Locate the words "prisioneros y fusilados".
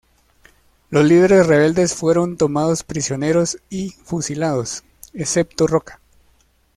2.83-4.83